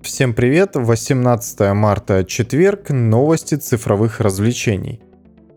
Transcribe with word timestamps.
Всем 0.00 0.32
привет! 0.32 0.76
18 0.76 1.74
марта, 1.74 2.24
четверг, 2.24 2.90
новости 2.90 3.56
цифровых 3.56 4.20
развлечений. 4.20 5.00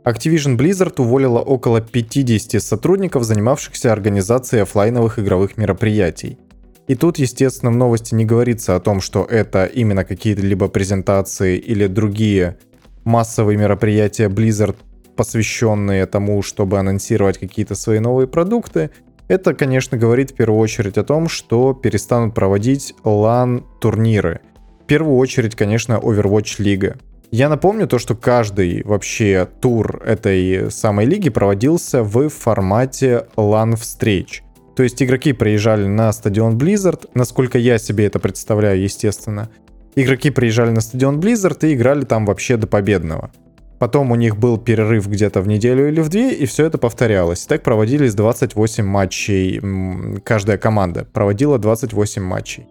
Activision 0.04 0.58
Blizzard 0.58 1.00
уволила 1.00 1.40
около 1.40 1.80
50 1.80 2.62
сотрудников, 2.62 3.24
занимавшихся 3.24 3.94
организацией 3.94 4.64
офлайновых 4.64 5.20
игровых 5.20 5.58
мероприятий. 5.58 6.40
И 6.88 6.96
тут, 6.96 7.20
естественно, 7.20 7.72
в 7.72 7.76
новости 7.76 8.16
не 8.16 8.26
говорится 8.26 8.76
о 8.76 8.80
том, 8.80 9.00
что 9.00 9.24
это 9.26 9.66
именно 9.66 10.04
какие-то 10.04 10.42
либо 10.42 10.70
презентации 10.70 11.58
или 11.58 11.86
другие 11.86 12.58
массовые 13.04 13.60
мероприятия 13.60 14.28
Blizzard, 14.28 14.76
посвященные 15.16 16.08
тому, 16.08 16.42
чтобы 16.42 16.80
анонсировать 16.80 17.38
какие-то 17.38 17.76
свои 17.76 18.00
новые 18.00 18.28
продукты. 18.28 18.90
Это, 19.32 19.54
конечно, 19.54 19.98
говорит 19.98 20.32
в 20.32 20.34
первую 20.34 20.60
очередь 20.60 20.98
о 20.98 21.06
том, 21.06 21.30
что 21.30 21.74
перестанут 21.74 22.36
проводить 22.36 22.94
LAN-турниры. 23.06 24.42
В 24.84 24.88
первую 24.88 25.16
очередь, 25.16 25.56
конечно, 25.56 25.94
Overwatch 25.94 26.56
Лига. 26.62 26.98
Я 27.32 27.48
напомню 27.48 27.88
то, 27.88 27.98
что 27.98 28.14
каждый 28.14 28.84
вообще 28.84 29.48
тур 29.62 30.04
этой 30.06 30.70
самой 30.70 31.06
лиги 31.06 31.30
проводился 31.30 32.04
в 32.04 32.28
формате 32.28 33.26
LAN-встреч. 33.38 34.44
То 34.76 34.84
есть 34.84 35.02
игроки 35.02 35.32
приезжали 35.32 35.88
на 35.88 36.12
стадион 36.12 36.58
Blizzard, 36.58 37.08
насколько 37.14 37.58
я 37.58 37.78
себе 37.78 38.08
это 38.08 38.20
представляю, 38.20 38.82
естественно. 38.82 39.50
Игроки 39.96 40.30
приезжали 40.30 40.72
на 40.72 40.82
стадион 40.82 41.22
Blizzard 41.22 41.66
и 41.66 41.74
играли 41.74 42.04
там 42.04 42.26
вообще 42.26 42.58
до 42.58 42.68
победного. 42.68 43.32
Потом 43.82 44.12
у 44.12 44.16
них 44.16 44.38
был 44.38 44.60
перерыв 44.60 45.08
где-то 45.08 45.42
в 45.42 45.48
неделю 45.48 45.88
или 45.88 46.02
в 46.02 46.10
две, 46.10 46.34
и 46.34 46.46
все 46.46 46.68
это 46.68 46.78
повторялось. 46.78 47.48
Так 47.48 47.64
проводились 47.64 48.14
28 48.14 48.86
матчей. 48.86 50.20
Каждая 50.20 50.60
команда 50.60 51.08
проводила 51.12 51.58
28 51.58 52.22
матчей. 52.22 52.68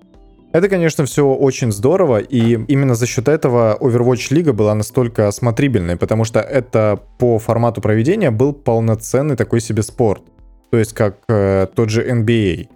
Это, 0.53 0.69
конечно, 0.69 1.07
все 1.07 1.27
очень 1.27 1.73
здорово, 1.73 2.19
и 2.19 2.53
именно 2.69 2.95
за 2.95 3.07
счет 3.07 3.27
этого 3.27 3.77
Overwatch 3.81 4.33
Лига 4.33 4.53
была 4.53 4.73
настолько 4.77 5.29
смотрибельной, 5.33 5.97
потому 5.97 6.23
что 6.23 6.39
это 6.39 7.01
по 7.19 7.41
формату 7.41 7.81
проведения 7.81 8.31
был 8.31 8.53
полноценный 8.53 9.35
такой 9.35 9.61
себе 9.61 9.83
спорт. 9.83 10.23
То 10.71 10.79
есть 10.79 10.93
как 10.93 11.17
э, 11.29 11.67
тот 11.75 11.91
же 11.91 12.09
NBA. 12.09 12.69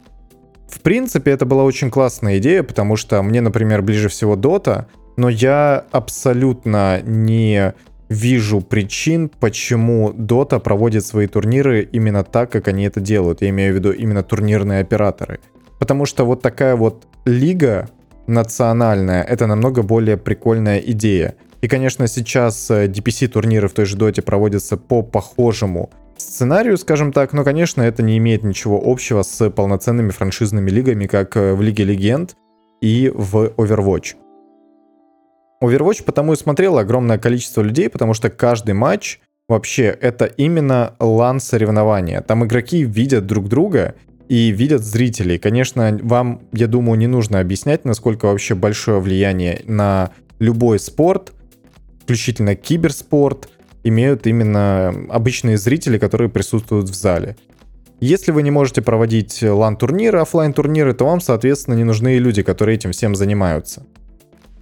В 0.68 0.80
принципе, 0.80 1.30
это 1.30 1.46
была 1.46 1.62
очень 1.62 1.88
классная 1.88 2.38
идея, 2.38 2.64
потому 2.64 2.96
что 2.96 3.22
мне, 3.22 3.40
например, 3.40 3.82
ближе 3.82 4.08
всего 4.08 4.34
Dota, 4.34 4.86
но 5.16 5.28
я 5.28 5.84
абсолютно 5.92 7.00
не 7.02 7.74
вижу 8.08 8.60
причин, 8.60 9.28
почему 9.28 10.12
Dota 10.12 10.60
проводит 10.60 11.04
свои 11.06 11.26
турниры 11.26 11.82
именно 11.82 12.24
так, 12.24 12.50
как 12.50 12.68
они 12.68 12.84
это 12.84 13.00
делают. 13.00 13.42
Я 13.42 13.50
имею 13.50 13.72
в 13.72 13.76
виду 13.76 13.92
именно 13.92 14.22
турнирные 14.22 14.80
операторы. 14.80 15.40
Потому 15.78 16.06
что 16.06 16.24
вот 16.24 16.42
такая 16.42 16.76
вот 16.76 17.06
лига 17.24 17.88
национальная, 18.26 19.22
это 19.22 19.46
намного 19.46 19.82
более 19.82 20.16
прикольная 20.16 20.78
идея. 20.78 21.34
И, 21.60 21.68
конечно, 21.68 22.06
сейчас 22.08 22.70
э, 22.70 22.88
в 22.88 23.72
той 23.72 23.86
же 23.86 23.96
доте 23.96 24.22
проводятся 24.22 24.76
по 24.76 25.02
похожему 25.02 25.90
сценарию, 26.16 26.76
скажем 26.76 27.12
так, 27.12 27.32
но, 27.32 27.44
конечно, 27.44 27.82
это 27.82 28.02
не 28.02 28.18
имеет 28.18 28.44
ничего 28.44 28.80
общего 28.84 29.22
с 29.22 29.50
полноценными 29.50 30.10
франшизными 30.10 30.70
лигами, 30.70 31.06
как 31.06 31.36
э, 31.36 31.54
в 31.54 31.62
Лиге 31.62 31.84
Легенд 31.84 32.36
и 32.80 33.10
в 33.14 33.46
Overwatch. 33.56 34.14
Overwatch 35.66 36.04
потому 36.04 36.32
и 36.32 36.36
смотрело 36.36 36.80
огромное 36.80 37.18
количество 37.18 37.62
людей, 37.62 37.88
потому 37.88 38.14
что 38.14 38.30
каждый 38.30 38.74
матч 38.74 39.20
вообще 39.48 39.84
это 39.84 40.24
именно 40.24 40.94
лан 40.98 41.40
соревнования. 41.40 42.20
Там 42.20 42.44
игроки 42.44 42.84
видят 42.84 43.26
друг 43.26 43.48
друга 43.48 43.94
и 44.28 44.50
видят 44.50 44.82
зрителей. 44.82 45.38
Конечно, 45.38 45.98
вам, 46.02 46.42
я 46.52 46.66
думаю, 46.66 46.98
не 46.98 47.06
нужно 47.06 47.40
объяснять, 47.40 47.84
насколько 47.84 48.26
вообще 48.26 48.54
большое 48.54 49.00
влияние 49.00 49.62
на 49.66 50.10
любой 50.38 50.78
спорт, 50.78 51.32
включительно 52.02 52.54
киберспорт, 52.54 53.48
имеют 53.82 54.26
именно 54.26 54.94
обычные 55.10 55.58
зрители, 55.58 55.98
которые 55.98 56.30
присутствуют 56.30 56.88
в 56.88 56.94
зале. 56.94 57.36
Если 58.00 58.32
вы 58.32 58.42
не 58.42 58.50
можете 58.50 58.82
проводить 58.82 59.42
лан-турниры, 59.42 60.20
офлайн 60.20 60.52
турниры 60.52 60.94
то 60.94 61.04
вам, 61.04 61.20
соответственно, 61.20 61.74
не 61.74 61.84
нужны 61.84 62.18
люди, 62.18 62.42
которые 62.42 62.76
этим 62.76 62.92
всем 62.92 63.14
занимаются. 63.14 63.86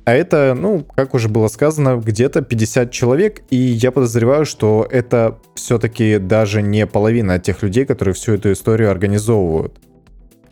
А 0.04 0.12
это, 0.14 0.54
ну, 0.58 0.84
как 0.96 1.14
уже 1.14 1.28
было 1.28 1.46
сказано, 1.46 1.96
где-то 1.96 2.42
50 2.42 2.90
человек, 2.90 3.42
и 3.50 3.56
я 3.56 3.92
подозреваю, 3.92 4.44
что 4.44 4.86
это 4.90 5.38
все-таки 5.54 6.18
даже 6.18 6.60
не 6.60 6.86
половина 6.86 7.38
тех 7.38 7.62
людей, 7.62 7.84
которые 7.84 8.14
всю 8.14 8.34
эту 8.34 8.52
историю 8.52 8.90
организовывают. 8.90 9.78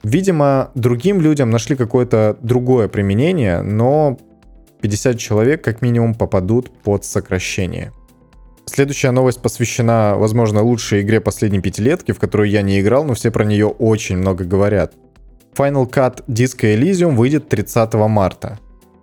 Видимо, 0.05 0.71
другим 0.77 1.21
людям 1.21 1.51
нашли 1.51 1.75
какое-то 1.75 2.39
другое 2.43 2.87
применение, 2.87 3.63
но 3.63 4.19
50 4.83 5.19
человек 5.19 5.65
как 5.65 5.83
минимум 5.83 6.15
попадут 6.15 6.71
под 6.83 7.05
сокращение. 7.05 7.93
Следующая 8.67 9.11
новость 9.11 9.43
посвящена, 9.43 10.15
возможно, 10.17 10.63
лучшей 10.63 11.03
игре 11.03 11.21
последней 11.21 11.61
пятилетки, 11.61 12.13
в 12.13 12.21
которую 12.21 12.49
я 12.49 12.63
не 12.63 12.81
играл, 12.81 13.05
но 13.05 13.15
все 13.15 13.33
про 13.33 13.45
нее 13.45 13.67
очень 13.67 14.17
много 14.17 14.45
говорят. 14.45 14.95
Final 15.55 15.91
Cut 15.91 16.25
Disco 16.29 16.73
Elysium 16.73 17.17
выйдет 17.17 17.49
30 17.49 17.95
марта 17.95 18.61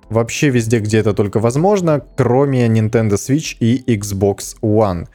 вообще 0.10 0.50
везде, 0.50 0.80
где 0.80 1.00
это 1.00 1.14
только 1.14 1.40
возможно, 1.40 2.04
кроме 2.16 2.68
Nintendo 2.68 3.14
Switch 3.14 3.58
и 3.60 3.84
Xbox 3.96 4.58
One. 4.62 5.08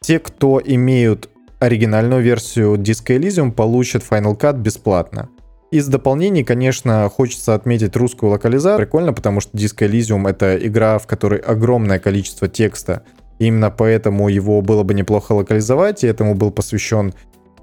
Те, 0.00 0.18
кто 0.18 0.60
имеют 0.64 1.28
оригинальную 1.58 2.22
версию 2.22 2.76
Disco 2.76 3.16
Elysium, 3.18 3.52
получат 3.52 4.02
Final 4.08 4.38
Cut 4.38 4.58
бесплатно. 4.58 5.28
Из 5.70 5.86
дополнений, 5.86 6.42
конечно, 6.42 7.08
хочется 7.08 7.54
отметить 7.54 7.94
русскую 7.94 8.30
локализацию. 8.32 8.78
Прикольно, 8.78 9.12
потому 9.12 9.40
что 9.40 9.56
Disco 9.56 9.88
Elysium— 9.88 10.28
это 10.30 10.56
игра, 10.56 10.98
в 10.98 11.06
которой 11.06 11.38
огромное 11.38 12.00
количество 12.00 12.48
текста. 12.48 13.04
Именно 13.38 13.70
поэтому 13.70 14.28
его 14.28 14.62
было 14.62 14.82
бы 14.82 14.94
неплохо 14.94 15.32
локализовать, 15.32 16.02
и 16.02 16.08
этому 16.08 16.34
был 16.34 16.50
посвящен 16.50 17.14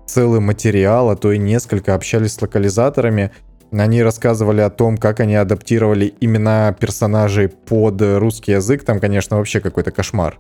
целый 0.06 0.40
материал, 0.40 1.09
а 1.09 1.17
то 1.17 1.31
и 1.34 1.38
несколько 1.38 1.96
общались 1.96 2.34
с 2.34 2.41
локализаторами. 2.41 3.31
Они 3.72 4.01
рассказывали 4.01 4.61
о 4.61 4.69
том, 4.69 4.97
как 4.97 5.19
они 5.19 5.35
адаптировали 5.35 6.13
имена 6.22 6.73
персонажей 6.73 7.50
под 7.50 8.01
русский 8.01 8.53
язык. 8.53 8.83
Там, 8.83 9.00
конечно, 9.00 9.38
вообще 9.38 9.59
какой-то 9.59 9.91
кошмар. 9.91 10.39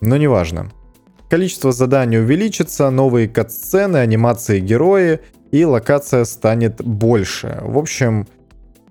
Но 0.00 0.16
неважно. 0.16 0.70
Количество 1.28 1.72
заданий 1.72 2.18
увеличится, 2.18 2.90
новые 2.90 3.28
кат-сцены, 3.28 3.98
анимации 3.98 4.60
герои, 4.60 5.20
и 5.50 5.64
локация 5.64 6.24
станет 6.24 6.82
больше. 6.82 7.58
В 7.62 7.78
общем, 7.78 8.26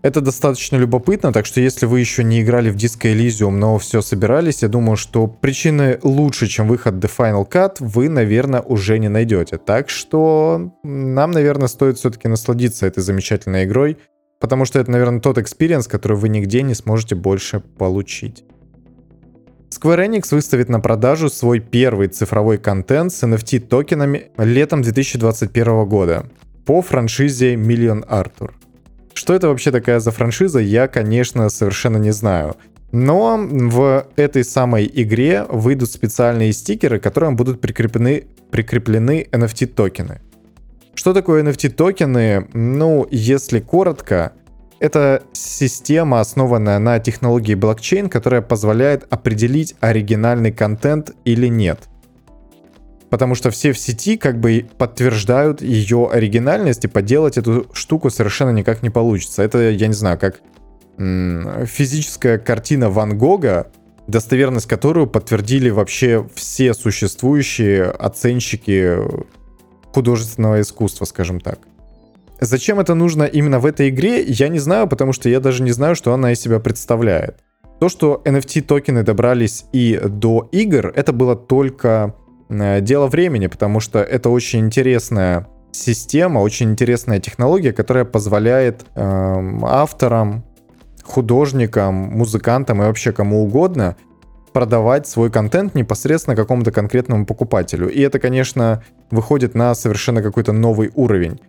это 0.01 0.21
достаточно 0.21 0.77
любопытно, 0.77 1.31
так 1.31 1.45
что 1.45 1.61
если 1.61 1.85
вы 1.85 1.99
еще 1.99 2.23
не 2.23 2.41
играли 2.41 2.69
в 2.69 2.75
Disco 2.75 3.13
Elysium, 3.13 3.51
но 3.51 3.77
все 3.77 4.01
собирались, 4.01 4.63
я 4.63 4.67
думаю, 4.67 4.97
что 4.97 5.27
причины 5.27 5.99
лучше, 6.01 6.47
чем 6.47 6.67
выход 6.67 6.95
The 6.95 7.09
Final 7.15 7.47
Cut, 7.49 7.77
вы, 7.79 8.09
наверное, 8.09 8.61
уже 8.61 8.97
не 8.97 9.09
найдете. 9.09 9.57
Так 9.57 9.89
что 9.89 10.73
нам, 10.83 11.31
наверное, 11.31 11.67
стоит 11.67 11.97
все-таки 11.97 12.27
насладиться 12.27 12.87
этой 12.87 13.01
замечательной 13.01 13.65
игрой, 13.65 13.97
потому 14.39 14.65
что 14.65 14.79
это, 14.79 14.89
наверное, 14.89 15.21
тот 15.21 15.37
experience, 15.37 15.87
который 15.87 16.17
вы 16.17 16.29
нигде 16.29 16.63
не 16.63 16.73
сможете 16.73 17.15
больше 17.15 17.59
получить. 17.59 18.43
Square 19.69 20.07
Enix 20.07 20.33
выставит 20.35 20.67
на 20.67 20.79
продажу 20.79 21.29
свой 21.29 21.59
первый 21.59 22.07
цифровой 22.07 22.57
контент 22.57 23.13
с 23.13 23.23
NFT 23.23 23.59
токенами 23.59 24.31
летом 24.37 24.81
2021 24.81 25.85
года 25.85 26.25
по 26.65 26.81
франшизе 26.81 27.55
Million 27.55 28.05
Arthur. 28.07 28.51
Что 29.13 29.33
это 29.33 29.49
вообще 29.49 29.71
такая 29.71 29.99
за 29.99 30.11
франшиза, 30.11 30.59
я, 30.59 30.87
конечно, 30.87 31.49
совершенно 31.49 31.97
не 31.97 32.11
знаю. 32.11 32.55
Но 32.91 33.37
в 33.39 34.07
этой 34.15 34.43
самой 34.43 34.89
игре 34.93 35.45
выйдут 35.49 35.89
специальные 35.91 36.51
стикеры, 36.53 36.99
к 36.99 37.03
которым 37.03 37.35
будут 37.35 37.61
прикреплены, 37.61 38.25
прикреплены 38.51 39.27
NFT 39.31 39.67
токены. 39.67 40.21
Что 40.93 41.13
такое 41.13 41.43
NFT 41.43 41.69
токены? 41.69 42.47
Ну, 42.53 43.07
если 43.09 43.59
коротко, 43.59 44.33
это 44.79 45.23
система, 45.31 46.19
основанная 46.19 46.79
на 46.79 46.99
технологии 46.99 47.55
блокчейн, 47.55 48.09
которая 48.09 48.41
позволяет 48.41 49.05
определить 49.09 49.75
оригинальный 49.79 50.51
контент 50.51 51.11
или 51.23 51.47
нет 51.47 51.87
потому 53.11 53.35
что 53.35 53.51
все 53.51 53.73
в 53.73 53.77
сети 53.77 54.15
как 54.17 54.39
бы 54.39 54.65
подтверждают 54.77 55.61
ее 55.61 56.09
оригинальность, 56.09 56.85
и 56.85 56.87
поделать 56.87 57.37
эту 57.37 57.67
штуку 57.73 58.09
совершенно 58.09 58.51
никак 58.51 58.81
не 58.81 58.89
получится. 58.89 59.43
Это, 59.43 59.69
я 59.69 59.87
не 59.87 59.93
знаю, 59.93 60.17
как 60.17 60.39
физическая 60.97 62.37
картина 62.37 62.89
Ван 62.89 63.17
Гога, 63.17 63.67
достоверность 64.07 64.67
которую 64.67 65.07
подтвердили 65.07 65.69
вообще 65.69 66.25
все 66.35 66.73
существующие 66.73 67.83
оценщики 67.83 68.97
художественного 69.93 70.61
искусства, 70.61 71.03
скажем 71.03 71.41
так. 71.41 71.59
Зачем 72.39 72.79
это 72.79 72.95
нужно 72.95 73.23
именно 73.23 73.59
в 73.59 73.65
этой 73.65 73.89
игре, 73.89 74.23
я 74.23 74.47
не 74.47 74.59
знаю, 74.59 74.87
потому 74.87 75.11
что 75.11 75.27
я 75.27 75.41
даже 75.41 75.63
не 75.63 75.71
знаю, 75.71 75.95
что 75.95 76.13
она 76.13 76.31
из 76.31 76.39
себя 76.39 76.59
представляет. 76.59 77.39
То, 77.81 77.89
что 77.89 78.21
NFT 78.23 78.61
токены 78.61 79.03
добрались 79.03 79.65
и 79.73 79.99
до 80.01 80.47
игр, 80.53 80.93
это 80.95 81.11
было 81.11 81.35
только 81.35 82.15
дело 82.51 83.07
времени, 83.07 83.47
потому 83.47 83.79
что 83.79 83.99
это 83.99 84.29
очень 84.29 84.59
интересная 84.59 85.47
система, 85.71 86.39
очень 86.39 86.71
интересная 86.71 87.19
технология, 87.19 87.73
которая 87.73 88.05
позволяет 88.05 88.85
э, 88.95 89.59
авторам, 89.63 90.43
художникам, 91.03 91.95
музыкантам 91.95 92.81
и 92.81 92.85
вообще 92.85 93.11
кому 93.11 93.43
угодно 93.43 93.95
продавать 94.53 95.07
свой 95.07 95.31
контент 95.31 95.75
непосредственно 95.75 96.35
какому-то 96.35 96.71
конкретному 96.71 97.25
покупателю. 97.25 97.89
И 97.89 98.01
это, 98.01 98.19
конечно, 98.19 98.83
выходит 99.09 99.55
на 99.55 99.73
совершенно 99.75 100.21
какой-то 100.21 100.51
новый 100.51 100.91
уровень. 100.93 101.39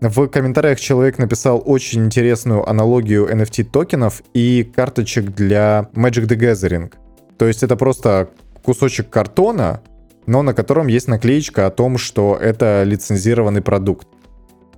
В 0.00 0.28
комментариях 0.28 0.78
человек 0.78 1.18
написал 1.18 1.62
очень 1.64 2.04
интересную 2.04 2.68
аналогию 2.68 3.28
NFT 3.28 3.64
токенов 3.64 4.22
и 4.34 4.64
карточек 4.64 5.34
для 5.34 5.88
Magic 5.94 6.26
the 6.26 6.36
Gathering. 6.36 6.92
То 7.36 7.46
есть 7.46 7.62
это 7.62 7.76
просто 7.76 8.30
кусочек 8.62 9.10
картона, 9.10 9.80
но 10.28 10.42
на 10.42 10.52
котором 10.54 10.86
есть 10.86 11.08
наклеечка 11.08 11.66
о 11.66 11.70
том, 11.70 11.96
что 11.96 12.38
это 12.40 12.82
лицензированный 12.84 13.62
продукт. 13.62 14.06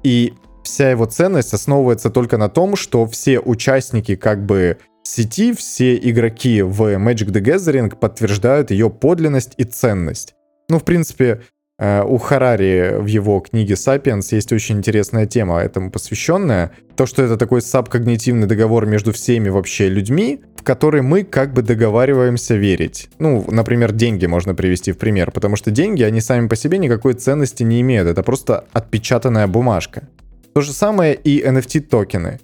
И 0.05 0.33
вся 0.63 0.91
его 0.91 1.07
ценность 1.07 1.53
основывается 1.53 2.09
только 2.09 2.39
на 2.39 2.49
том, 2.49 2.77
что 2.77 3.05
все 3.07 3.41
участники 3.41 4.15
как 4.15 4.47
бы 4.47 4.79
сети, 5.03 5.53
все 5.53 5.97
игроки 5.97 6.63
в 6.63 6.83
Magic 6.97 7.33
the 7.33 7.43
Gathering 7.43 7.95
подтверждают 7.97 8.71
ее 8.71 8.91
подлинность 8.91 9.55
и 9.57 9.65
ценность. 9.65 10.35
Ну, 10.69 10.79
в 10.79 10.85
принципе, 10.85 11.41
Э, 11.81 12.03
у 12.03 12.19
Харари 12.19 12.99
в 13.01 13.07
его 13.07 13.41
книге 13.41 13.75
«Сапиенс» 13.75 14.33
есть 14.33 14.53
очень 14.53 14.77
интересная 14.77 15.25
тема 15.25 15.61
этому 15.61 15.91
посвященная. 15.91 16.73
То, 16.95 17.07
что 17.07 17.23
это 17.23 17.39
такой 17.39 17.63
сабкогнитивный 17.63 18.47
договор 18.47 18.85
между 18.85 19.13
всеми 19.13 19.49
вообще 19.49 19.89
людьми, 19.89 20.41
в 20.61 20.63
который 20.63 21.01
мы 21.01 21.25
как 21.25 21.55
бы 21.55 21.63
договариваемся 21.63 22.55
верить. 22.55 23.09
Ну, 23.19 23.47
например, 23.49 23.93
деньги 23.93 24.27
можно 24.27 24.55
привести 24.55 24.93
в 24.93 24.99
пример, 24.99 25.31
потому 25.31 25.57
что 25.57 25.71
деньги, 25.71 26.03
они 26.03 26.21
сами 26.21 26.49
по 26.49 26.57
себе 26.57 26.77
никакой 26.77 27.15
ценности 27.15 27.63
не 27.63 27.81
имеют. 27.81 28.07
Это 28.07 28.23
просто 28.23 28.67
отпечатанная 28.73 29.47
бумажка. 29.47 30.03
То 30.53 30.61
же 30.61 30.75
самое 30.75 31.15
и 31.15 31.43
NFT-токены. 31.43 32.41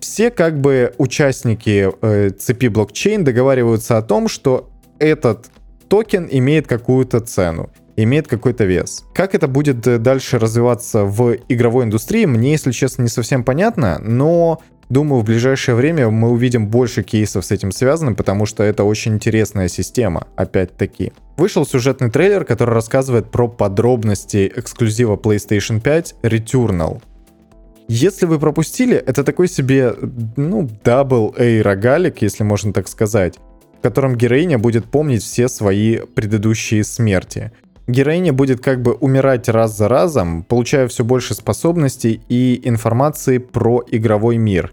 Все 0.00 0.30
как 0.30 0.58
бы 0.58 0.94
участники 0.96 1.90
э, 2.00 2.30
цепи 2.30 2.68
блокчейн 2.68 3.22
договариваются 3.22 3.98
о 3.98 4.02
том, 4.02 4.28
что 4.28 4.70
этот 4.98 5.50
токен 5.88 6.26
имеет 6.30 6.66
какую-то 6.66 7.20
цену 7.20 7.70
имеет 7.96 8.28
какой-то 8.28 8.64
вес. 8.64 9.04
Как 9.12 9.34
это 9.34 9.48
будет 9.48 9.84
э, 9.88 9.98
дальше 9.98 10.38
развиваться 10.38 11.04
в 11.04 11.36
игровой 11.48 11.84
индустрии, 11.84 12.26
мне, 12.26 12.52
если 12.52 12.70
честно, 12.70 13.02
не 13.02 13.08
совсем 13.08 13.42
понятно, 13.42 13.98
но 13.98 14.60
Думаю, 14.88 15.20
в 15.20 15.24
ближайшее 15.24 15.74
время 15.74 16.08
мы 16.08 16.30
увидим 16.30 16.68
больше 16.68 17.02
кейсов 17.02 17.44
с 17.44 17.50
этим 17.50 17.72
связанным, 17.72 18.16
потому 18.16 18.46
что 18.46 18.62
это 18.62 18.84
очень 18.84 19.14
интересная 19.14 19.68
система, 19.68 20.26
опять-таки. 20.34 21.12
Вышел 21.36 21.66
сюжетный 21.66 22.10
трейлер, 22.10 22.44
который 22.44 22.74
рассказывает 22.74 23.30
про 23.30 23.48
подробности 23.48 24.50
эксклюзива 24.56 25.16
PlayStation 25.16 25.80
5 25.80 26.16
Returnal. 26.22 27.02
Если 27.86 28.26
вы 28.26 28.38
пропустили, 28.38 28.96
это 28.96 29.24
такой 29.24 29.48
себе, 29.48 29.94
ну, 30.36 30.68
Double 30.84 31.34
A 31.38 31.62
рогалик, 31.62 32.22
если 32.22 32.44
можно 32.44 32.72
так 32.72 32.88
сказать, 32.88 33.38
в 33.78 33.82
котором 33.82 34.16
героиня 34.16 34.58
будет 34.58 34.86
помнить 34.86 35.22
все 35.22 35.48
свои 35.48 35.98
предыдущие 35.98 36.82
смерти 36.82 37.52
героиня 37.88 38.32
будет 38.32 38.60
как 38.60 38.82
бы 38.82 38.92
умирать 38.92 39.48
раз 39.48 39.76
за 39.76 39.88
разом, 39.88 40.44
получая 40.44 40.86
все 40.86 41.04
больше 41.04 41.34
способностей 41.34 42.20
и 42.28 42.60
информации 42.68 43.38
про 43.38 43.82
игровой 43.90 44.36
мир. 44.36 44.72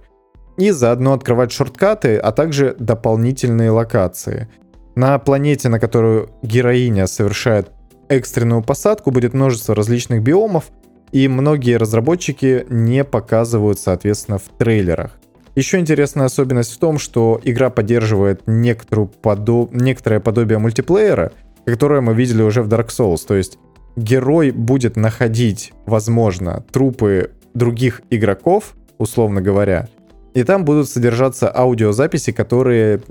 И 0.58 0.72
заодно 0.72 1.14
открывать 1.14 1.52
шорткаты, 1.52 2.18
а 2.18 2.32
также 2.32 2.76
дополнительные 2.80 3.72
локации. 3.72 4.48
На 4.96 5.20
планете, 5.20 5.70
на 5.70 5.80
которую 5.80 6.30
героиня 6.42 7.08
совершает 7.08 7.72
экстренную 8.08 8.64
посадку, 8.64 9.12
будет 9.12 9.34
множество 9.34 9.76
различных 9.76 10.22
биомов, 10.22 10.66
и 11.12 11.28
многие 11.28 11.78
разработчики 11.78 12.66
не 12.70 13.04
показывают, 13.04 13.80
соответственно, 13.80 14.38
в 14.38 14.44
трейлерах. 14.58 15.12
Еще 15.56 15.80
интересная 15.80 16.26
особенность 16.26 16.74
в 16.74 16.80
том, 16.80 16.98
что 16.98 17.40
игра 17.44 17.70
поддерживает 17.70 18.42
некоторую 18.46 19.08
подо... 19.08 19.70
некоторое 19.72 20.20
подобие 20.20 20.60
мультиплеера— 20.60 21.32
которое 21.66 22.02
мы 22.02 22.14
видели 22.14 22.42
уже 22.42 22.62
в 22.62 22.70
Dark 22.70 22.88
Souls. 22.88 23.26
То 23.28 23.36
есть 23.36 23.58
герой 23.96 24.52
будет 24.52 24.96
находить, 24.96 25.74
возможно, 25.86 26.64
трупы 26.72 27.32
других 27.54 28.02
игроков, 28.10 28.76
условно 28.98 29.42
говоря, 29.42 29.90
и 30.36 30.44
там 30.44 30.66
будут 30.66 30.90
содержаться 30.90 31.50
аудиозаписи, 31.50 32.32
которые 32.32 33.02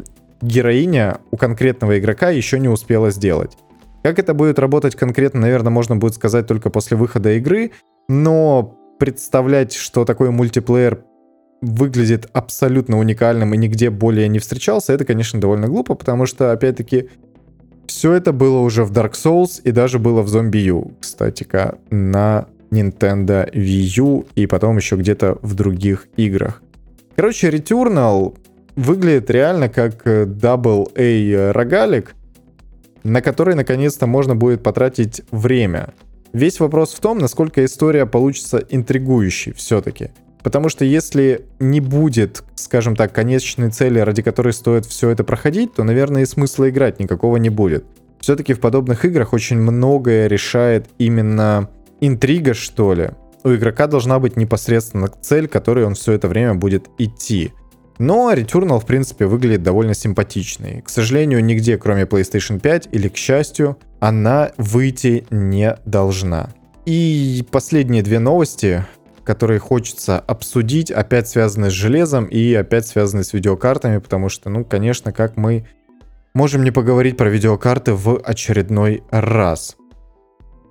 героиня 0.42 1.18
у 1.30 1.36
конкретного 1.36 1.98
игрока 1.98 2.30
еще 2.30 2.60
не 2.60 2.68
успела 2.68 3.10
сделать. 3.10 3.56
Как 4.02 4.18
это 4.18 4.34
будет 4.34 4.58
работать 4.58 4.94
конкретно, 4.94 5.40
наверное, 5.40 5.70
можно 5.70 5.96
будет 5.96 6.14
сказать 6.14 6.46
только 6.46 6.68
после 6.68 6.98
выхода 6.98 7.32
игры, 7.32 7.72
но 8.08 8.78
представлять, 8.98 9.72
что 9.72 10.04
такой 10.04 10.30
мультиплеер 10.30 11.02
выглядит 11.62 12.28
абсолютно 12.34 12.98
уникальным 12.98 13.54
и 13.54 13.56
нигде 13.56 13.88
более 13.88 14.28
не 14.28 14.38
встречался, 14.38 14.92
это, 14.92 15.06
конечно, 15.06 15.40
довольно 15.40 15.66
глупо, 15.66 15.94
потому 15.94 16.26
что, 16.26 16.52
опять-таки, 16.52 17.08
все 17.86 18.12
это 18.12 18.34
было 18.34 18.58
уже 18.58 18.84
в 18.84 18.92
Dark 18.92 19.12
Souls 19.12 19.62
и 19.62 19.70
даже 19.70 19.98
было 19.98 20.20
в 20.20 20.26
Zombie 20.26 20.66
U, 20.66 20.92
кстати-ка, 21.00 21.78
на 21.88 22.48
Nintendo 22.70 23.50
Wii 23.50 24.00
U 24.02 24.26
и 24.34 24.46
потом 24.46 24.76
еще 24.76 24.96
где-то 24.96 25.38
в 25.40 25.54
других 25.54 26.08
играх. 26.16 26.60
Короче, 27.16 27.50
Returnal 27.50 28.36
выглядит 28.76 29.30
реально 29.30 29.68
как 29.68 30.06
Double 30.06 30.88
A 30.96 31.52
рогалик, 31.52 32.14
на 33.04 33.22
который 33.22 33.54
наконец-то 33.54 34.06
можно 34.06 34.34
будет 34.34 34.62
потратить 34.62 35.22
время. 35.30 35.94
Весь 36.32 36.58
вопрос 36.58 36.94
в 36.94 37.00
том, 37.00 37.18
насколько 37.18 37.64
история 37.64 38.06
получится 38.06 38.58
интригующей 38.68 39.52
все-таки. 39.52 40.10
Потому 40.42 40.68
что 40.68 40.84
если 40.84 41.46
не 41.58 41.80
будет, 41.80 42.42
скажем 42.56 42.96
так, 42.96 43.12
конечной 43.12 43.70
цели, 43.70 44.00
ради 44.00 44.22
которой 44.22 44.52
стоит 44.52 44.84
все 44.84 45.10
это 45.10 45.24
проходить, 45.24 45.74
то, 45.74 45.84
наверное, 45.84 46.22
и 46.22 46.26
смысла 46.26 46.68
играть 46.68 46.98
никакого 46.98 47.36
не 47.36 47.48
будет. 47.50 47.84
Все-таки 48.20 48.52
в 48.52 48.60
подобных 48.60 49.04
играх 49.04 49.32
очень 49.32 49.58
многое 49.58 50.26
решает 50.26 50.88
именно 50.98 51.70
интрига, 52.00 52.52
что 52.52 52.94
ли. 52.94 53.10
У 53.44 53.54
игрока 53.54 53.86
должна 53.86 54.18
быть 54.18 54.36
непосредственно 54.36 55.08
цель, 55.08 55.48
к 55.48 55.52
которой 55.52 55.84
он 55.84 55.94
все 55.94 56.12
это 56.12 56.28
время 56.28 56.54
будет 56.54 56.88
идти. 56.98 57.52
Но 57.98 58.32
Returnal, 58.32 58.80
в 58.80 58.86
принципе, 58.86 59.26
выглядит 59.26 59.62
довольно 59.62 59.94
симпатичной. 59.94 60.82
К 60.82 60.88
сожалению, 60.88 61.44
нигде, 61.44 61.76
кроме 61.76 62.04
PlayStation 62.04 62.58
5, 62.58 62.88
или, 62.90 63.08
к 63.08 63.16
счастью, 63.16 63.78
она 64.00 64.50
выйти 64.56 65.26
не 65.30 65.76
должна. 65.84 66.50
И 66.86 67.46
последние 67.50 68.02
две 68.02 68.18
новости 68.18 68.84
которые 69.24 69.58
хочется 69.58 70.18
обсудить, 70.18 70.90
опять 70.90 71.28
связаны 71.28 71.70
с 71.70 71.72
железом 71.72 72.26
и 72.26 72.54
опять 72.54 72.86
связаны 72.86 73.24
с 73.24 73.32
видеокартами, 73.32 73.98
потому 73.98 74.28
что, 74.28 74.50
ну, 74.50 74.64
конечно, 74.64 75.12
как 75.12 75.36
мы 75.36 75.66
можем 76.34 76.62
не 76.62 76.70
поговорить 76.70 77.16
про 77.16 77.28
видеокарты 77.28 77.94
в 77.94 78.20
очередной 78.22 79.02
раз. 79.10 79.76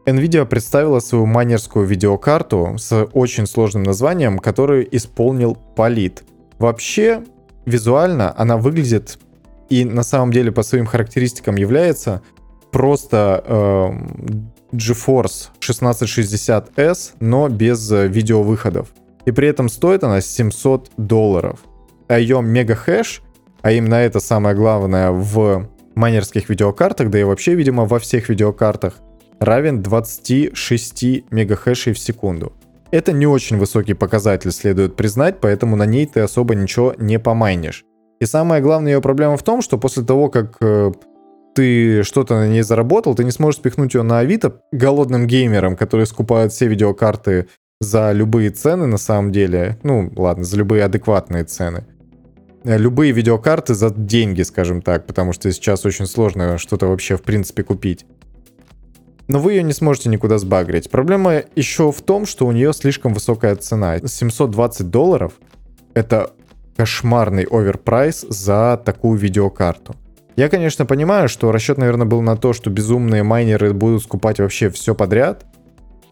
Nvidia 0.05 0.45
представила 0.45 0.99
свою 0.99 1.25
майнерскую 1.25 1.85
видеокарту 1.85 2.75
с 2.77 3.07
очень 3.13 3.47
сложным 3.47 3.83
названием, 3.83 4.37
который 4.37 4.87
исполнил 4.91 5.55
Полит. 5.75 6.23
Вообще, 6.59 7.23
визуально 7.65 8.33
она 8.37 8.57
выглядит 8.57 9.17
и 9.69 9.85
на 9.85 10.03
самом 10.03 10.31
деле 10.31 10.51
по 10.51 10.61
своим 10.61 10.85
характеристикам 10.85 11.55
является 11.55 12.21
просто 12.71 13.43
э, 13.45 13.91
GeForce 14.73 15.49
1660S, 15.61 17.13
но 17.19 17.47
без 17.47 17.91
э, 17.91 18.07
видеовыходов. 18.07 18.89
И 19.25 19.31
при 19.31 19.47
этом 19.47 19.69
стоит 19.69 20.03
она 20.03 20.19
700 20.19 20.91
долларов. 20.97 21.59
А 22.09 22.19
ее 22.19 22.41
мегахэш, 22.41 23.21
а 23.61 23.71
именно 23.71 23.95
это 23.95 24.19
самое 24.19 24.55
главное 24.55 25.11
в 25.11 25.69
майнерских 25.95 26.49
видеокартах, 26.49 27.09
да 27.09 27.19
и 27.19 27.23
вообще, 27.23 27.55
видимо, 27.55 27.85
во 27.85 27.99
всех 27.99 28.27
видеокартах, 28.27 28.95
равен 29.43 29.81
26 29.81 31.31
мегахэшей 31.31 31.93
в 31.93 31.99
секунду. 31.99 32.53
Это 32.91 33.11
не 33.11 33.25
очень 33.25 33.57
высокий 33.57 33.93
показатель, 33.93 34.51
следует 34.51 34.95
признать, 34.95 35.39
поэтому 35.41 35.75
на 35.75 35.85
ней 35.85 36.05
ты 36.05 36.19
особо 36.19 36.53
ничего 36.55 36.93
не 36.97 37.19
помайнишь. 37.19 37.83
И 38.19 38.25
самая 38.25 38.61
главная 38.61 38.93
ее 38.93 39.01
проблема 39.01 39.35
в 39.35 39.43
том, 39.43 39.61
что 39.61 39.77
после 39.77 40.03
того, 40.03 40.29
как 40.29 40.57
э, 40.61 40.91
ты 41.55 42.03
что-то 42.03 42.35
на 42.35 42.47
ней 42.47 42.61
заработал, 42.61 43.15
ты 43.15 43.23
не 43.23 43.31
сможешь 43.31 43.59
спихнуть 43.59 43.95
ее 43.95 44.03
на 44.03 44.19
Авито 44.19 44.61
голодным 44.71 45.27
геймерам, 45.27 45.75
которые 45.75 46.05
скупают 46.05 46.53
все 46.53 46.67
видеокарты 46.67 47.47
за 47.81 48.11
любые 48.11 48.49
цены 48.51 48.85
на 48.85 48.97
самом 48.97 49.31
деле. 49.31 49.77
Ну, 49.83 50.11
ладно, 50.15 50.43
за 50.43 50.57
любые 50.57 50.83
адекватные 50.83 51.43
цены. 51.43 51.85
Э, 52.63 52.77
любые 52.77 53.11
видеокарты 53.11 53.73
за 53.73 53.89
деньги, 53.89 54.41
скажем 54.43 54.81
так, 54.81 55.05
потому 55.05 55.33
что 55.33 55.51
сейчас 55.51 55.85
очень 55.85 56.05
сложно 56.05 56.57
что-то 56.57 56.87
вообще 56.87 57.17
в 57.17 57.23
принципе 57.23 57.63
купить. 57.63 58.05
Но 59.27 59.39
вы 59.39 59.53
ее 59.53 59.63
не 59.63 59.73
сможете 59.73 60.09
никуда 60.09 60.37
сбагрить. 60.37 60.89
Проблема 60.89 61.43
еще 61.55 61.91
в 61.91 62.01
том, 62.01 62.25
что 62.25 62.45
у 62.45 62.51
нее 62.51 62.73
слишком 62.73 63.13
высокая 63.13 63.55
цена. 63.55 63.99
720 64.05 64.89
долларов— 64.89 65.33
это 65.93 66.31
кошмарный 66.75 67.47
оверпрайс 67.49 68.25
за 68.27 68.81
такую 68.83 69.17
видеокарту. 69.17 69.95
Я, 70.35 70.49
конечно, 70.49 70.85
понимаю, 70.85 71.29
что 71.29 71.51
расчет, 71.51 71.77
наверное, 71.77 72.07
был 72.07 72.21
на 72.21 72.35
то, 72.35 72.53
что 72.53 72.69
безумные 72.69 73.23
майнеры 73.23 73.71
будут 73.73 74.03
скупать 74.03 74.39
вообще 74.39 74.69
все 74.69 74.95
подряд. 74.95 75.45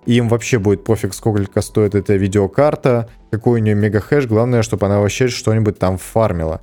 И 0.06 0.16
им 0.16 0.30
вообще 0.30 0.58
будет 0.58 0.84
пофиг, 0.84 1.14
сколько 1.14 1.62
стоит 1.62 1.96
эта 1.96 2.16
видеокарта, 2.16 3.10
какой 3.30 3.60
у 3.60 3.64
нее 3.64 3.76
мегахэш. 3.76 4.26
Главное, 4.26 4.64
чтобы 4.64 4.86
она 4.86 5.00
вообще 5.00 5.28
что-нибудь 5.28 5.78
там 5.80 5.98
фармила. 5.98 6.62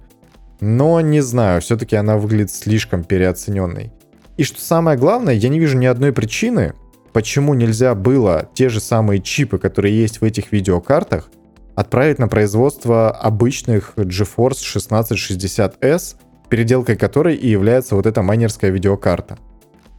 Но 0.60 1.00
не 1.00 1.20
знаю, 1.20 1.60
все-таки 1.60 1.94
она 1.94 2.16
выглядит 2.16 2.50
слишком 2.50 3.04
переоцененной. 3.04 3.92
И 4.38 4.44
что 4.44 4.60
самое 4.60 4.96
главное, 4.96 5.34
я 5.34 5.48
не 5.48 5.58
вижу 5.58 5.76
ни 5.76 5.86
одной 5.86 6.12
причины, 6.12 6.74
почему 7.12 7.54
нельзя 7.54 7.96
было 7.96 8.48
те 8.54 8.68
же 8.68 8.80
самые 8.80 9.20
чипы, 9.20 9.58
которые 9.58 10.00
есть 10.00 10.20
в 10.20 10.24
этих 10.24 10.52
видеокартах, 10.52 11.28
отправить 11.74 12.20
на 12.20 12.28
производство 12.28 13.10
обычных 13.10 13.94
GeForce 13.96 14.60
1660S, 15.10 16.14
переделкой 16.48 16.96
которой 16.96 17.34
и 17.34 17.48
является 17.48 17.96
вот 17.96 18.06
эта 18.06 18.22
майнерская 18.22 18.70
видеокарта. 18.70 19.38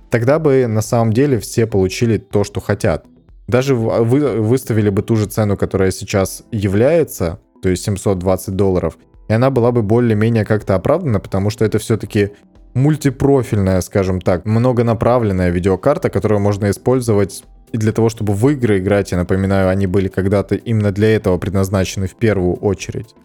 Тогда 0.10 0.40
бы 0.40 0.66
на 0.68 0.82
самом 0.82 1.12
деле 1.12 1.38
все 1.40 1.68
получили 1.68 2.18
то, 2.18 2.46
что 2.46 2.62
хотят. 2.62 3.06
Даже 3.50 3.76
вы 3.76 4.42
выставили 4.42 4.90
бы 4.90 5.02
ту 5.02 5.18
же 5.18 5.26
цену, 5.26 5.58
которая 5.58 5.92
сейчас 5.92 6.44
является, 6.52 7.42
то 7.62 7.68
есть 7.68 7.84
720 7.84 8.56
долларов, 8.56 8.98
и 9.28 9.34
она 9.34 9.50
была 9.50 9.72
бы 9.72 9.84
более-менее 9.84 10.46
как-то 10.46 10.76
оправдана, 10.76 11.20
потому 11.20 11.50
что 11.50 11.66
это 11.66 11.78
все-таки 11.78 12.32
мультипрофильная, 12.80 13.82
скажем 13.82 14.22
так, 14.22 14.46
многонаправленная 14.46 15.50
видеокарта, 15.50 16.10
которую 16.10 16.40
можно 16.40 16.70
использовать 16.70 17.44
и 17.72 17.78
для 17.78 17.92
того, 17.92 18.10
чтобы 18.10 18.34
в 18.34 18.50
игры 18.50 18.80
играть, 18.80 19.12
я 19.12 19.18
напоминаю, 19.18 19.70
они 19.70 19.86
были 19.86 20.08
когда-то 20.08 20.56
именно 20.56 20.92
для 20.92 21.16
этого 21.16 21.38
предназначены 21.38 22.08
в 22.08 22.16
первую 22.16 22.56
очередь. 22.56 23.16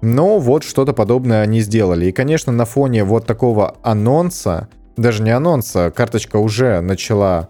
Но 0.00 0.38
вот 0.38 0.64
что-то 0.64 0.92
подобное 0.92 1.42
они 1.42 1.60
сделали. 1.60 2.06
И, 2.06 2.12
конечно, 2.12 2.52
на 2.52 2.64
фоне 2.64 3.04
вот 3.04 3.26
такого 3.26 3.76
анонса, 3.82 4.68
даже 4.96 5.22
не 5.22 5.30
анонса, 5.30 5.92
карточка 5.94 6.36
уже 6.36 6.80
начала 6.80 7.48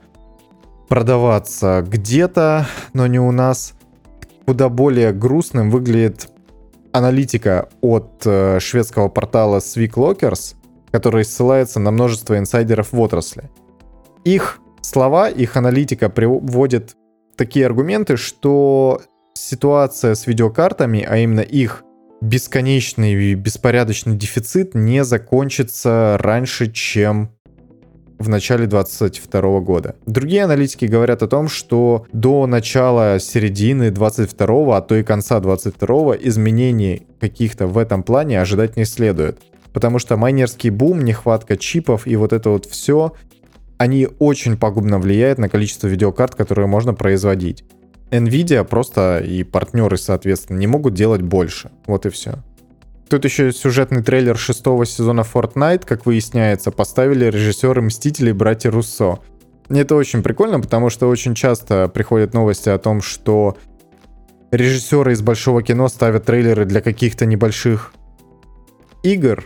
продаваться 0.89 1.85
где-то, 1.87 2.67
но 2.93 3.07
не 3.07 3.21
у 3.21 3.31
нас. 3.31 3.75
Куда 4.47 4.69
более 4.69 5.13
грустным 5.13 5.71
выглядит 5.71 6.29
аналитика 6.93 7.69
от 7.81 8.23
э, 8.25 8.59
шведского 8.61 9.09
портала 9.09 9.59
Swig 9.59 9.95
который 10.97 11.27
ссылается 11.27 11.79
на 11.79 11.91
множество 11.91 12.39
инсайдеров 12.39 12.93
в 12.93 12.99
отрасли. 12.99 13.51
Их 14.25 14.61
слова, 14.81 15.29
их 15.29 15.55
аналитика 15.59 16.09
приводит 16.09 16.97
такие 17.37 17.67
аргументы, 17.67 18.17
что 18.17 19.03
ситуация 19.35 20.15
с 20.15 20.27
видеокартами, 20.27 21.07
а 21.07 21.19
именно 21.19 21.41
их 21.41 21.85
бесконечный 22.23 23.13
и 23.13 23.35
беспорядочный 23.35 24.17
дефицит 24.17 24.75
не 24.75 25.05
закончится 25.05 26.17
раньше, 26.19 26.73
чем 26.73 27.29
в 28.19 28.31
начале 28.31 28.67
2022 28.67 29.61
года. 29.61 29.97
Другие 30.07 30.45
аналитики 30.45 30.87
говорят 30.87 31.23
о 31.23 31.29
том, 31.29 31.51
что 31.51 32.07
до 32.15 32.47
начала 32.47 33.19
середины 33.21 33.91
2022, 33.91 34.79
а 34.79 34.81
то 34.81 34.95
и 34.95 35.03
конца 35.03 35.41
2022 35.41 36.17
изменений 36.23 37.07
каких-то 37.21 37.67
в 37.67 37.77
этом 37.77 38.03
плане 38.03 38.41
ожидать 38.41 38.79
не 38.79 38.87
следует. 38.87 39.43
Потому 39.77 39.99
что 39.99 40.17
майнерский 40.17 40.71
бум, 40.71 41.05
нехватка 41.05 41.59
чипов 41.59 42.07
и 42.07 42.17
вот 42.17 42.33
это 42.33 42.49
вот 42.49 42.65
все 42.65 43.13
они 43.77 44.09
очень 44.21 44.57
пагубно 44.57 44.99
влияют 44.99 45.39
на 45.39 45.51
количество 45.51 45.87
видеокарт, 45.87 46.35
которые 46.35 46.67
можно 46.67 46.95
производить. 46.95 47.63
Nvidia 48.11 48.65
просто 48.65 49.19
и 49.19 49.45
партнеры, 49.45 49.99
соответственно, 49.99 50.57
не 50.57 50.67
могут 50.67 50.95
делать 50.95 51.21
больше. 51.21 51.73
Вот 51.87 52.07
и 52.07 52.09
все. 52.09 52.37
Тут 53.11 53.27
еще 53.27 53.53
сюжетный 53.53 54.03
трейлер 54.03 54.39
шестого 54.39 54.87
сезона 54.87 55.21
Fortnite, 55.31 55.85
как 55.85 56.07
выясняется, 56.07 56.71
поставили 56.71 57.27
режиссеры 57.27 57.83
Мстителей 57.83 58.33
братья 58.33 58.71
Руссо. 58.71 59.19
Это 59.69 59.95
очень 59.95 60.23
прикольно, 60.23 60.59
потому 60.59 60.89
что 60.89 61.07
очень 61.07 61.35
часто 61.35 61.89
приходят 61.89 62.33
новости 62.33 62.71
о 62.71 62.79
том, 62.79 63.03
что 63.03 63.59
режиссеры 64.53 65.13
из 65.13 65.21
большого 65.21 65.63
кино 65.63 65.89
ставят 65.89 66.25
трейлеры 66.25 66.65
для 66.65 66.81
каких-то 66.81 67.27
небольших 67.27 67.93
игр. 69.03 69.45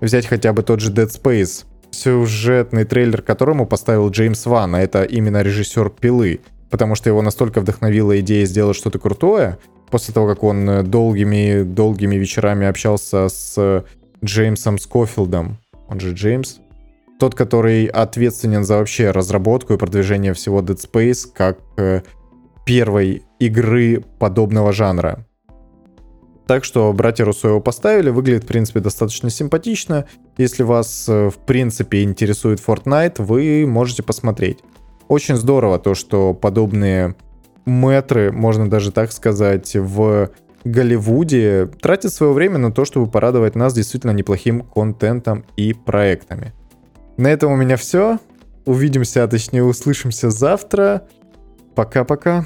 Взять 0.00 0.26
хотя 0.26 0.52
бы 0.52 0.62
тот 0.62 0.80
же 0.80 0.92
Dead 0.92 1.08
Space 1.08 1.64
сюжетный 1.90 2.84
трейлер 2.84 3.22
которому 3.22 3.66
поставил 3.66 4.10
Джеймс 4.10 4.46
Ван, 4.46 4.74
а 4.74 4.80
это 4.80 5.02
именно 5.02 5.42
режиссер 5.42 5.90
«Пилы», 5.90 6.40
потому 6.70 6.94
что 6.94 7.10
его 7.10 7.22
настолько 7.22 7.60
вдохновила 7.60 8.18
идея 8.20 8.46
сделать 8.46 8.76
что-то 8.76 8.98
крутое, 8.98 9.58
после 9.90 10.14
того, 10.14 10.28
как 10.28 10.42
он 10.42 10.88
долгими-долгими 10.88 12.16
вечерами 12.16 12.66
общался 12.66 13.28
с 13.28 13.84
Джеймсом 14.24 14.78
Скофилдом, 14.78 15.58
он 15.88 16.00
же 16.00 16.14
Джеймс, 16.14 16.58
тот, 17.18 17.34
который 17.34 17.86
ответственен 17.86 18.64
за 18.64 18.78
вообще 18.78 19.10
разработку 19.10 19.74
и 19.74 19.78
продвижение 19.78 20.32
всего 20.32 20.60
Dead 20.60 20.78
Space 20.78 21.26
как 21.34 21.58
э, 21.76 22.02
первой 22.64 23.24
игры 23.38 24.02
подобного 24.18 24.72
жанра. 24.72 25.26
Так 26.50 26.64
что 26.64 26.92
братья 26.92 27.24
Руссо 27.24 27.46
его 27.46 27.60
поставили, 27.60 28.10
выглядит, 28.10 28.42
в 28.42 28.48
принципе, 28.48 28.80
достаточно 28.80 29.30
симпатично. 29.30 30.06
Если 30.36 30.64
вас, 30.64 31.08
э, 31.08 31.30
в 31.30 31.36
принципе, 31.46 32.02
интересует 32.02 32.58
Fortnite, 32.58 33.22
вы 33.22 33.64
можете 33.68 34.02
посмотреть. 34.02 34.58
Очень 35.06 35.36
здорово 35.36 35.78
то, 35.78 35.94
что 35.94 36.34
подобные 36.34 37.14
метры, 37.66 38.32
можно 38.32 38.68
даже 38.68 38.90
так 38.90 39.12
сказать, 39.12 39.76
в 39.76 40.30
Голливуде 40.64 41.70
тратят 41.80 42.12
свое 42.12 42.32
время 42.32 42.58
на 42.58 42.72
то, 42.72 42.84
чтобы 42.84 43.08
порадовать 43.08 43.54
нас 43.54 43.72
действительно 43.72 44.10
неплохим 44.10 44.62
контентом 44.62 45.44
и 45.56 45.72
проектами. 45.72 46.52
На 47.16 47.28
этом 47.28 47.52
у 47.52 47.56
меня 47.56 47.76
все. 47.76 48.18
Увидимся, 48.64 49.22
а 49.22 49.28
точнее 49.28 49.62
услышимся 49.62 50.30
завтра. 50.30 51.06
Пока-пока. 51.76 52.44